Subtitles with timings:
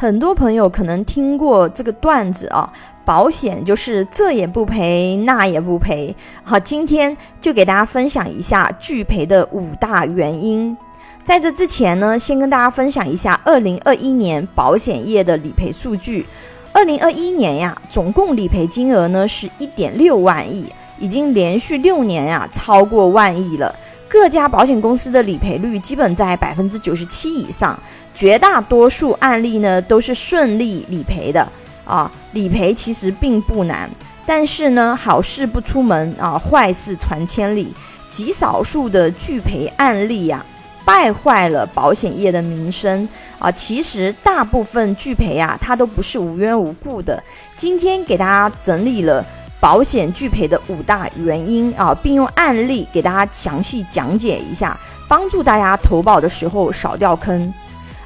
[0.00, 2.72] 很多朋友可能听过这个段子啊，
[3.04, 6.16] 保险就是这也不赔，那也不赔。
[6.42, 10.74] 好，今天就给大家分享一下拒赔的五大原因。
[11.22, 16.24] 在这之前呢，先跟大家分享一下二零二一年保险业的理赔数据。
[16.72, 23.76] 二零二一年呀，总共理赔金额呢是一点六万亿，已经连续六年呀超过万亿了。
[24.10, 27.78] 各家保险公司的理赔率基本在百分之九十七以上，
[28.12, 31.46] 绝大多数案例呢都是顺利理赔的
[31.84, 32.10] 啊。
[32.32, 33.88] 理赔其实并不难，
[34.26, 37.72] 但是呢，好事不出门啊，坏事传千里，
[38.08, 40.44] 极少数的拒赔案例呀。
[40.82, 43.52] 败坏了保险业的名声啊！
[43.52, 47.22] 其实大部分拒赔啊，它都不是无缘无故的。
[47.54, 49.24] 今天给大家整理了
[49.60, 54.74] 保险拒赔的五大原因啊，并用案例给大家详细讲解一下，
[55.06, 57.52] 帮助大家投保的时候少掉坑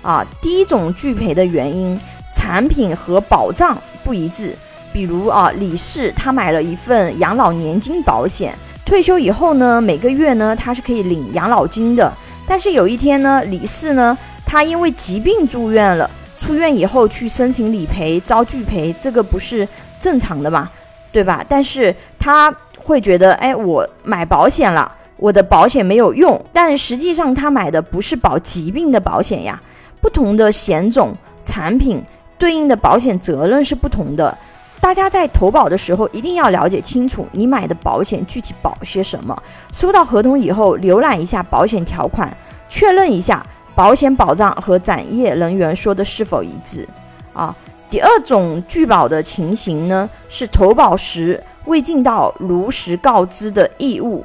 [0.03, 0.27] 啊。
[0.43, 1.99] 第一种拒赔的原因，
[2.35, 4.57] 产品和保障不一致，
[4.93, 8.53] 比如啊，李氏他买了一份养老年金保险，
[8.85, 12.13] 退休以后呢，每个月呢，他是可以领养老金的。
[12.47, 19.67] 但是有一天呢，李氏呢，他因为疾病住院了，出院以后去申请理赔遭拒赔，这个不是
[20.01, 20.69] 正常的吗，
[21.15, 21.47] 对吧？
[21.49, 29.63] 但是他会觉得，哎，我买保险了，我的保险没有用，但实际上他买的不是保疾病的保险呀，
[30.01, 32.03] 不同的险种产品
[32.37, 34.37] 对应的保险责任是不同的。
[34.81, 39.41] 大家在投保的时候一定要了解清楚你买的保险具体保些什么。
[39.73, 42.37] 收到合同以后，浏览一下保险条款，
[42.69, 46.89] 确认一下保险保障和展业人员说的是否一致。
[47.33, 47.55] 啊，
[47.95, 54.25] 第二种拒保的情形呢，是投保时未尽到如实告知的义务。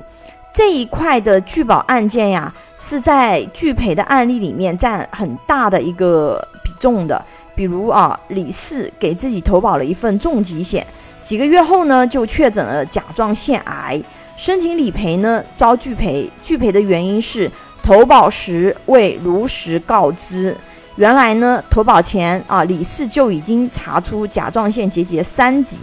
[0.52, 7.24] 这一块的拒保案件呀，是在拒赔的案例里面占很大的一个比重的。
[7.54, 10.84] 比如啊，李四给自己投保了一份重疾险，
[11.24, 14.02] 几个月后呢，就确诊了甲状腺癌，
[14.36, 16.28] 申请理赔呢遭拒赔。
[16.42, 17.52] 拒赔的原因是
[17.84, 20.58] 投保时未如实告知。
[21.00, 25.78] 原来呢，投保前啊，李四就已经查出甲状腺结节三级，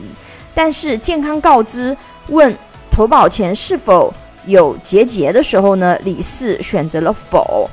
[0.55, 1.97] 但是健康告知
[2.29, 2.55] 问
[2.91, 4.13] 投保前是否
[4.45, 7.67] 有结节的时候呢，李四选择了否。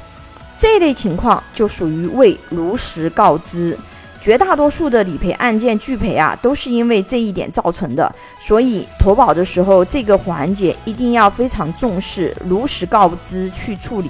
[0.58, 3.78] 这类情况就属于未如实告知。
[4.22, 8.10] 绝大多数的理赔案件拒赔啊，都是因为这一点造成的。
[8.40, 14.10] 所以投保的时候，这个环节一定要非常重视，如实告知去处理。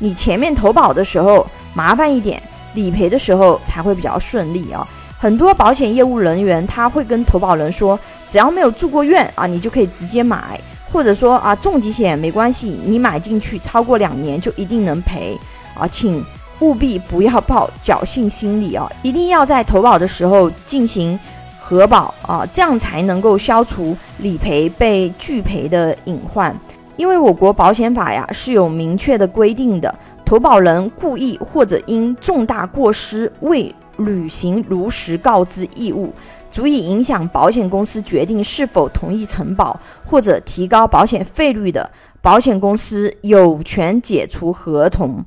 [0.00, 2.40] 你前面投保的时候麻烦一点，
[2.74, 4.86] 理赔的时候才会比较顺利啊。
[5.18, 7.98] 很多保险业务人员他会跟投保人说，
[8.28, 10.60] 只要没有住过院啊，你就可以直接买，
[10.92, 15.36] 或者说啊，重疾险没关系，你买进去超过两年就一定能赔
[15.74, 16.24] 啊，请。
[16.60, 18.90] 务必不要抱侥幸心理啊！
[19.02, 21.16] 一定要在投保的时候进行
[21.60, 26.52] 核保啊，这样才能够消除理赔被拒赔的隐患。
[26.96, 29.94] 因为我国保险法呀是有明确的规定的，
[30.28, 36.12] 投保人故意或者因重大过失未履行如实告知义务，
[36.52, 41.90] 足以影响保险公司决定是否同意承保或者提高保险费率的，
[42.20, 45.24] 保险公司有权解除合同。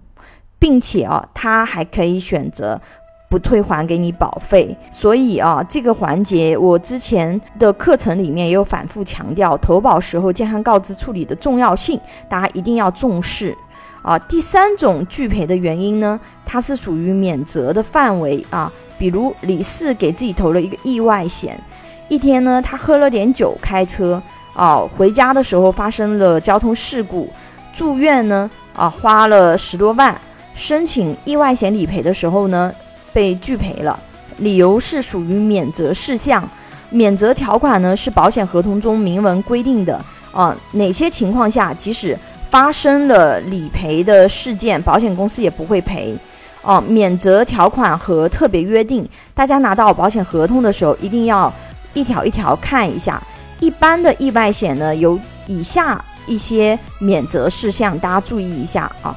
[0.59, 2.79] 并且啊，他还可以选择
[3.27, 4.77] 不退还给你保费。
[4.91, 13.57] 所以啊，这个环节我之前的课程里面也有反复强调，投保时候健康告知处理的重要性，大家一定要重视
[14.01, 14.17] 啊。
[14.19, 18.71] 第三种拒赔的原因呢，它是属于免责的范围啊。
[18.97, 21.59] 比如李四给自己投了一个意外险，
[22.07, 24.21] 一天呢，他喝了点酒开车
[24.53, 27.27] 啊，回家的时候发生了交通事故，
[27.73, 30.15] 住院呢啊，花了十多万。
[30.53, 32.71] 申请意外险理赔的时候呢，
[33.11, 33.97] 被拒赔了，
[34.37, 36.47] 理由是属于免责事项。
[36.91, 39.99] 免责条款呢是保险合同中明文规定的
[40.31, 42.15] 啊，哪些情况下即使
[42.51, 46.15] 发生了理赔的事件，保险公司也不会赔。
[46.61, 51.51] 哦，免责条款和特别约定，大家拿到保险合同的时候一定要
[51.95, 53.19] 一条一条看一下。
[53.59, 59.15] 一般的意外险呢有以下一些免责事项，大家注意一下啊，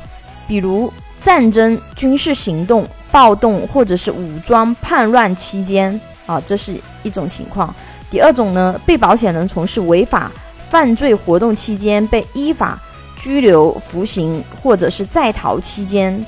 [0.48, 0.90] 比如。
[1.20, 7.74] 战争、军事行动、暴动或者是武装叛乱期间啊，这是一种情况。
[8.10, 10.30] 第二种呢，被保险人从事违法
[10.68, 12.78] 犯罪活动期间被依法
[13.16, 16.24] 拘留、服刑或者是在逃期间。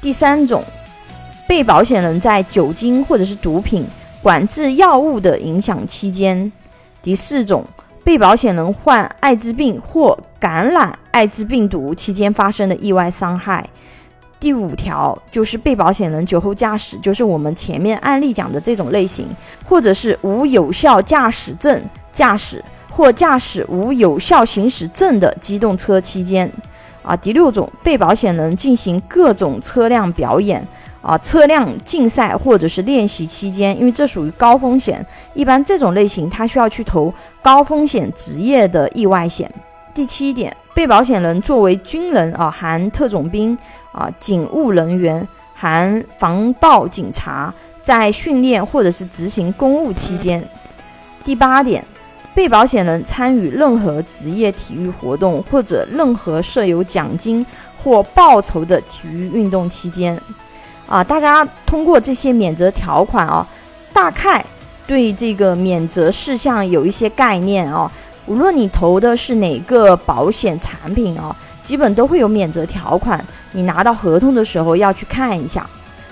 [0.00, 0.62] 第三种，
[1.46, 3.86] 被保险人在酒精或者是毒品
[4.22, 6.50] 管制药物的影响期间。
[7.02, 7.64] 第四种，
[8.02, 13.68] 被保险人患艾滋病或感染艾滋病毒期间发生的意外伤害。
[14.40, 19.26] 第五条就是被保险人酒后驾驶，就是我们前面案例讲的这种类型，
[19.66, 21.82] 或者是无有效驾驶证
[22.12, 22.62] 驾驶
[22.94, 26.50] 或驾驶无有效行驶证的机动车期间，
[27.02, 30.64] 啊，第六种被保险人进行各种车辆表演，
[31.02, 35.04] 啊，车辆竞赛或者是练习期间，因为这属于高风险，
[35.34, 37.12] 一般这种类型他需要去投
[37.42, 39.50] 高风险职业的意外险。
[39.92, 43.58] 第七点，被保险人作为军人啊，含特种兵。
[43.92, 45.24] 啊，警务人员
[45.54, 50.44] 含防暴警察在训练或者是执行公务期间。
[51.22, 51.84] 第八点，
[52.34, 57.44] 被保险人参与任何职业体育活动或者任何设有奖金
[57.82, 60.20] 或报酬的体育运动期间。
[60.86, 63.46] 啊，大家通过这些免责条款啊，
[63.92, 64.44] 大概
[64.86, 67.90] 对这个免责事项有一些概念啊。
[68.26, 71.34] 无论你投的是哪个保险产品啊。
[71.62, 75.66] 基本都会有免责条款，你拿到合同的时候要去看一下。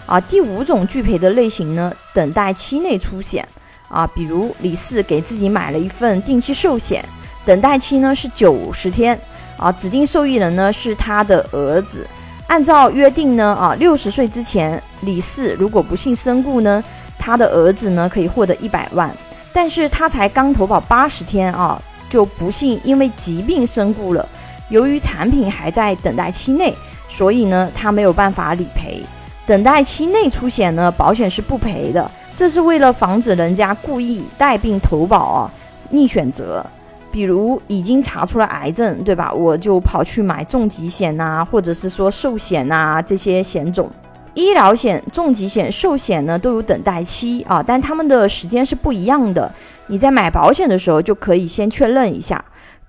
[0.07, 3.47] 啊，第五种拒赔的类型呢，等待期内出险。
[3.93, 7.05] 啊，比如李四给自己买了一份定期寿险，
[7.45, 9.17] 等待期呢是九十天。
[9.59, 12.05] 啊，指定受益人呢是他的儿子。
[12.49, 16.83] 按照约定呢，啊，六十岁之前，李四如果不幸身故呢，
[17.17, 19.15] 他的儿子呢可以获得一百万。
[19.53, 21.81] 但是他才刚投保八十天啊，
[22.11, 24.29] 就不幸因为疾病身故了。
[24.69, 26.75] 由于产品还在等待期内，
[27.09, 29.01] 所以呢，他没有办法理赔。
[29.47, 32.11] 等待期内出险呢，保险是不赔的。
[32.35, 35.51] 这是为了防止人家故意带病投保啊，
[35.91, 36.65] 逆选择。
[37.11, 39.31] 比如已经查出了癌症，对吧？
[39.31, 43.91] 我就跑去买重疾险呐，或者是说寿险呐这些险种。
[44.33, 49.53] 医疗险、重疾险、寿险呢都有等待期啊，但他们的时间是不一样的。
[49.89, 52.43] 你在买保险的时候就可以先确认一下。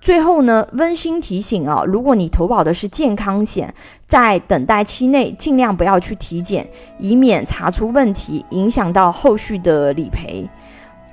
[0.04, 3.72] 最后呢，温馨提醒啊，如果你投保的是健康险，
[4.06, 6.68] 在等待期内尽量不要去体检，
[6.98, 10.46] 以免查出问题，影响到后续的理赔。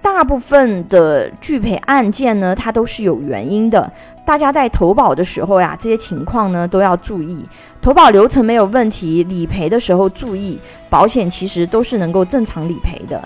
[0.02, 3.90] 大部分的拒赔案件呢，它都是有原因的。
[4.26, 7.46] 大家在投保的时候呀，这些情况呢都要注意。
[7.82, 10.60] 投保流程没有问题，理赔的时候注意，
[10.90, 13.26] 保险其实都是能够正常理赔的。